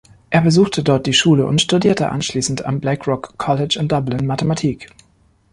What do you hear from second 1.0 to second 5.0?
die Schule und studierte anschließend am Blackrock College in Dublin Mathematik.